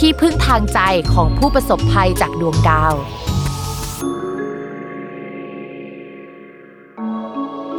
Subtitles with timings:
[0.00, 0.80] ที่พึ่งทางใจ
[1.14, 2.94] ของผู้ประสบภัยจากดวงดาว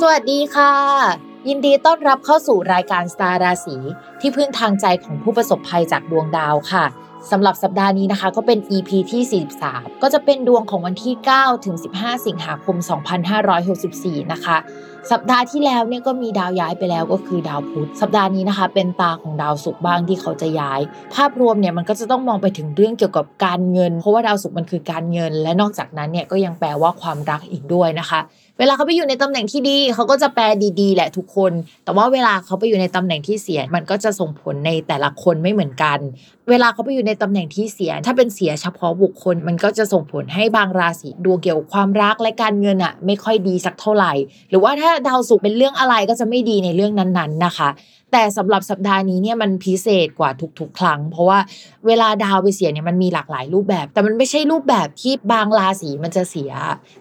[0.00, 0.74] สวัสดีค่ะ
[1.48, 3.76] ยินดีต้อนรับเข้าสู่รายการสตาร์ราศี
[4.20, 6.84] ที่พึ่งทางใจของผู้ประสบภัยจากดวงดาวค่ะ
[7.30, 12.76] สำหรับสัปดาห์นี้นะคะก็เป็น EP ที่ 43 ก็จะเป็นดวงของวันที่ 9 ถึง 15 สิงหาคม
[13.54, 14.56] 2564 นะคะ
[15.12, 20.80] สัปดาห์ที่แล้วเนี่ยก็มีดาวย้ายไปแล้วก็คือดาวพุธสัปดาห์นี้นะคะ เป็นตาของดาวศุกร์บ้างที่เขาจะย้าย
[21.14, 28.20] ภาพรวมเนี่ยมันก็จะต้องมองไปถึงเรื่องเกี่ยวกับการเงิน เพราะว่าดาวศุกร์มันคือการเงิน และนอกจากนั้นเนี่ยก็ยังแปลว่าความรักอีกด้วยนะคะ
[28.58, 30.44] เวลาเขาไปอยู่ในตำแหน่งที่ดีเขาก็จะแปล
[30.80, 31.52] ดีๆ แหละทุกคน
[31.84, 35.98] แต่ว่าเวลาเขาไปอยู่ในตำแหน่งที่เสีย มันก็จะส่งผลในแต่ละคนไม่เหมือนกัน
[36.50, 44.12] เวลาเขาไปอยู่ในตำแหน่งที่เสีย ถ้าเป็นเสียเฉพาะบุคคล มันก็จะส่งผลให้บางราศีดวงเกี่ยวกับความรักและการเงินอะไม่ค่อยดีสักเท่าไหร่
[44.50, 47.70] หรือว่าถ้าดาวศุกร์เป็นเรื่องอะไรก็จะไม่ดีในเรื่องนั้นๆนะคะ
[48.12, 51.38] แต่สำหรับสัปดาห์นี้เนี่ยมันพิเศษกว่าทุกๆ ครั้ง เพราะว่า
[51.86, 56.52] เวลาดาวไปเสียเนี่ยมันมีหลากหลายรูปแบบ แต่มันไม่ใช่รูปแบบที่บางราศีมันจะเสีย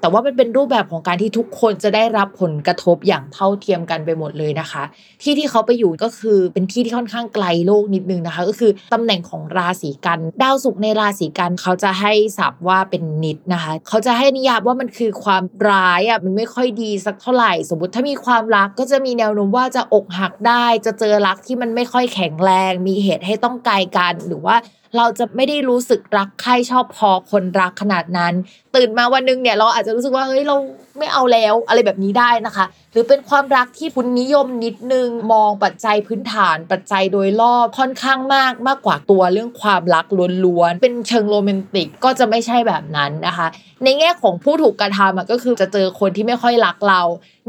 [0.00, 4.82] แต่ว่ามันเป็นรูปแบบของการที่ทุกคนจะได้รับผลกระทบอย่างเท่าเทียมกันไปหมดเลยนะคะ
[5.22, 24.56] ที่ที่เขาไปอยู่ก็คือเป็นที่ที่ค่อนข้างไกลโลกนิดนึงนะคะ ก็คือตำแหน่งของราศีกัน ดาวศุกร์ในราศีกันเขาจะให้ศัพท์ว่าเป็นนิดนะคะ เขาจะให้นิยามว่ามันคือความร้ายอะมันไม่ค่อยดีสักเท่าไหร่ สมมติถ้ามีความรักก็จะมีแนวโน้มว่าจะอกหักได้ จะเจอรักที่มันไม่ค่อยแข็งแรง มีเหตุให้ต้องไกลกันหรือว่า
[24.96, 28.34] เราจะไม่ได้รู้สึกรักใครชอบพอคนรักขนาดนั้น
[28.76, 30.56] ตื่นมาวันนึงเนี่ยเราอาจจะรู้สึกว่าเฮ้ยเรา
[30.98, 40.06] ไม่เอาแล้วอะไรแบบนี้ได้นะคะ หรือเป็นความรักที่คุณนิยมนิดนึงมองปัจจัยพื้นฐาน ปัจจัยโดยรอบค่อนข้างมากมากกว่าตัวเรื่องความรัก
[40.44, 43.46] ล้วนๆเป็นเชิงโรแมนติกก็จะไม่ใช่แบบนั้นนะคะ
[43.84, 47.02] ในแง่ของผู้ถูกกระทำก็คือจะเจอคนที่ไม่ค่อยรักเรา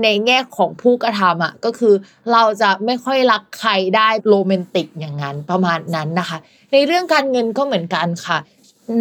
[0.04, 1.94] ในแง่ของผู้กระทำอะก็คือ
[2.32, 6.38] เราจะไม่ค่อยรักใครได้โรแมนติกอย่างนั้นประมาณนั้นนะคะ
[6.76, 8.38] ในเรื่องการเงินก็เหมือนกันค่ะ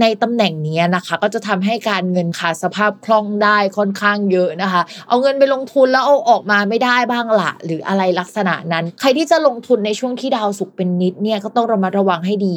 [0.01, 12.57] ในตำแหน่งนี้นะคะ ก็จะทำให้การเงินขาดสภาพคล่องได้ค่อนข้างเยอะนะคะ เอาเงินไปลงทุนแล้วเอาออกมาไม่ได้บ้างละหรืออะไรลักษณะนั้น ใครที่จะลงทุนในช่วงที่ดาวศุกร์เป็นนิจเนี่ยก็ต้องระมัดระวังให้ดี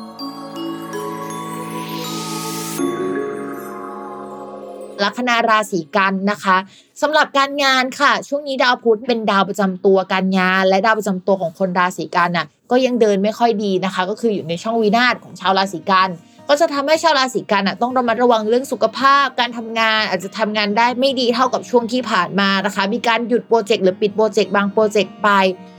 [5.03, 6.57] ลัคนาราศีกันนะคะ
[7.01, 16.09] สำหรับการงานค่ะ ช่วงนี้ดาวพุธเป็นดาวประจำตัวการงาน และดาวประจำตัวของคนราศีกันน่ะก็ยังเดินไม่ค่อยดีนะคะ ก็คืออยู่ในช่องวินาศของชาวราศีกัน
[16.49, 25.29] ก็จะทำให้ชาวราศีกันอะต้องระมัดระวังเรื่องสุขภาพ การทำงานอาจจะทำงานได้ไม่ดีเท่ากับช่วงที่ผ่านมานะคะ มีการหยุดโปรเจกต์หรือปิดโปรเจกต์บางโปรเจกต์ไป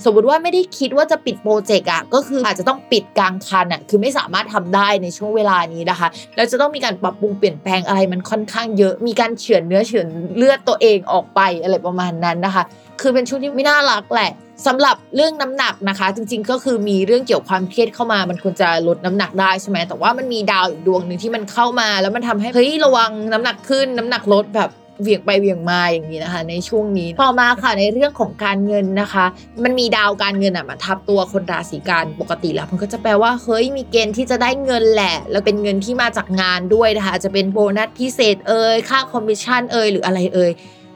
[0.05, 10.07] สมมติว่าไม่ได้คิดว่าจะปิดโปรเจกต์อะก็คืออาจจะต้องปิดกลางคันอะคือไม่สามารถทำได้ในช่วงเวลานี้นะคะแล้วจะต้องมีการปรับปรุงเปลี่ยนแปลงอะไรมันค่อนข้างเยอะ มีการเฉือนเนื้อเฉือน
[10.37, 12.65] เลือดตัวเองออกไปอะไรประมาณนั้นนะคะ
[13.01, 14.33] คือเป็นช่วงที่ไม่น่ารักแหละ
[14.67, 24.71] สำหรับเรื่องน้ำหนักนะคะ จริง ๆ ก็คือมีเรื่องเกี่ยวความเครียดเข้ามา มันควรจะลดน้ำหนักได้ใช่ไหมแต่ว่ามันมีดาวอีกดวงหนึ่งที่มันเข้ามา แล้วมันทำให้เฮ้ยระวังน้ำหนักขึ้นน้ำหนักลดแบบ
[25.03, 29.25] เวียงไปเวียงมาอย่างนี้นะคะ ในช่วงนี้ต่อมาค่ะในเรื่องของการเงินนะคะ
[29.65, 40.51] มันมีดาวการเงินอะมาทับตัวคนราศีกันย์ปกติแล้ว มันก็จะแปลว่าเฮ้ยมีเกณฑ์ที่จะได้เงินแหละ แล้วเป็นเงินที่มาจากงานด้วยนะคะจะเป็นโบนัสพิเศษเอ่ยค่าคอมมิชชั่นเอ่ยหรืออะไรเอ่ย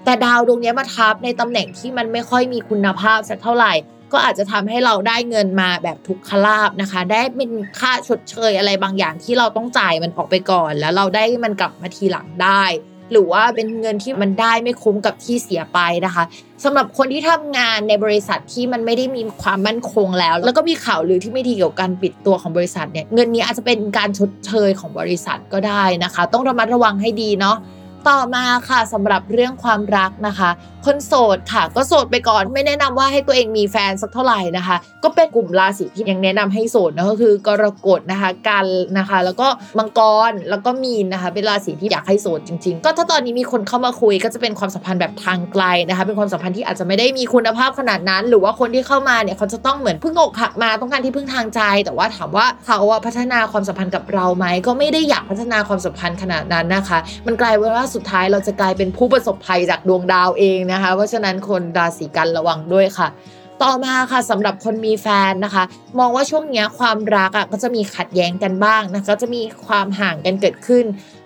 [0.06, 3.72] แต่ดาวดวงนี้มาทับในตำแหน่งที่มันไม่ค่อยมีคุณภาพสักเท่าไหร่
[4.12, 12.64] ก็อาจจะทำให้เราได้เงินมาแบบทุกขลาภนะคะ ได้เป็นค่าชดเชยอะไรบางอย่างที่เราต้องจ่ายมันออกไปก่อน แล้วเราได้มันกลับมาทีหลังได้
[13.12, 16.24] หรือว่าเป็นเงินที่มันได้ไม่คุ้มกับที่เสียไปนะคะ
[16.64, 27.56] สำหรับคนที่ทำงานในบริษัทที่มันไม่ได้มีความมั่นคงแล้ว แล้วก็มีข่าวลือที่ไม่ดีเกี่ยวกับการปิดตัวของบริษัทเนี่ยเงินนี้อาจจะเป็นการชดเชยของบริษัทก็ได้นะคะ ต้องระมัดระวังให้ดีเนาะ
[28.08, 30.50] ต่อมาค่ะสำหรับเรื่องความรักนะคะ
[30.86, 38.66] คนโสดค่ะ ก็โสดไปก่อนไม่แนะนำว่าให้ตัวเองมีแฟนสักเท่าไหร่นะคะ ก็เป็นกลุ่มราศีที่ยังแนะนำให้โสดนะก็คือกรกฎนะคะกัน
[38.98, 39.48] นะคะ แล้วก็
[39.78, 40.00] มังก
[40.30, 63.08] รแล้วก็มีนนะคะเป็นราศีที่อยากให้โสดจริง ๆ ก็ถ้าตอนนี้มีคนเข้ามาคุยก็จะเป็นความสัมพันธ์แบบทางไกลนะคะ เป็นความสัมพันธ์ที่อาจจะไม่ได้มีคุณภาพขนาดนั้น หรือว่าคนที่เข้ามาเนี่ยเขาจะต้องเหมือนเพิ่งอกหักมาต้องการที่พึ่งทางใจ แต่ว่าถามว่าเขาอะพัฒนาความสัมพันธ์กับเราไหมก็ไม่ได้อยากพัฒนาความสัมพันธ์ขนาดนั้นนะคะ มันกลายเป็นว่าสุดท้ายเราจะกลายเป็นผู้ประสบภัยจากดวงดาวเองนะคะ เพราะฉะนั้นคนราศีกันระวังด้วยค่ะ
[63.62, 65.64] ต่อมาค่ะสำหรับคนมีแฟนนะคะ
[65.98, 70.84] มองว่าช่วงนี้ความรักอะก็จะมีขัดแย้งกันบ้างนะคะก็จะมีความห่างกันเกิดขึ้น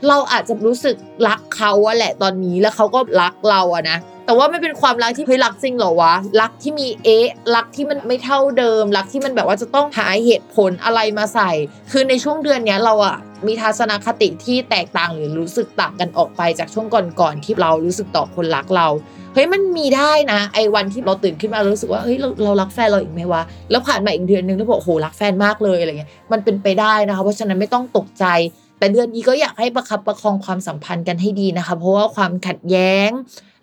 [0.08, 0.96] เราอาจจะรู้สึก
[1.28, 3.98] รักเขาอะแหละตอนนี้แล้วเขาก็รักเราอะนะ
[4.30, 11.50] แต่ว่าไม่เป็นความรักที่เฮ้ยรักจริงเหรอวะรักที่มีเอ๊ะรักที่มันไม่เท่าเดิม รักที่มันแบบว่าจะต้องหาเหตุผลอะไรมาใส่
[11.92, 13.16] คือในช่วงเดือนเนี้ยเราอะ
[13.46, 16.86] มีทัศนคติที่แตกต่างหรือรู้สึกต่างกันออกไปจากช่วง
[17.20, 18.88] ก่อนๆที่เรารู้สึกต่อคนรักเรา
[19.34, 28.24] เฮ้ยมันมีได้นะ ไอ้วันที่เราตื่นขึ้นมาเรารู้สึกว่าเฮ้ยเราเรารักแฟนเราอีกไหมวะแล้วผ่านมาอีกเดือนนึงแล้วบอกโหรักแฟนมากเลยอะไรเงี้ยมันเป็นไปได้นะคะเพราะฉะนั้นไม่ต้องตกใจ
[28.80, 33.10] แต่เดือนนี้ก็อยากให้ประคับประคองความสัมพันธ์กันให้ดีนะคะ เพราะว่าความขัดแย้ง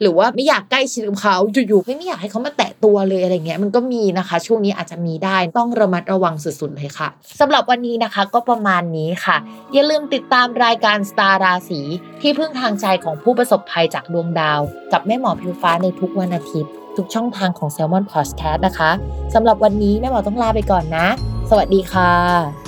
[0.01, 1.35] หรือว่าไม่อยากใกล้ชิดกับเขา
[1.67, 7.07] อยู่ๆไม่อยากให้เขามาแตะตัวเลยอะไรเงี้ยมันก็มีนะคะ ช่วงนี้อาจจะมีได้ต้องระมัดระวังสุดๆเลยค่ะ
[7.39, 9.37] สำหรับวันนี้นะคะก็ประมาณนี้ค่ะ
[9.73, 11.81] อย่าลืมติดตามรายการสตาร์ราศี
[12.21, 14.59] ที่พึ่งทางใจของผู้ประสบภัยจากดวงดาว
[14.91, 18.91] กับแม่หมอพิวฟ้าในทุกวันอาทิตย์ ทุกช่องทางของ s ซ l m o n Podcast นะคะ
[19.33, 21.07] สำหรับวันนี้แม่หมอต้องลาไปก่อนนะ
[21.49, 22.66] สวัสดีค่ะ